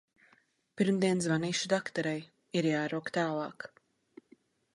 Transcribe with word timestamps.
Pirmdien 0.81 1.21
zvanīšu 1.25 1.69
dakterei, 1.73 2.17
ir 2.61 2.69
jārok 2.73 3.13
tālāk. 3.19 3.71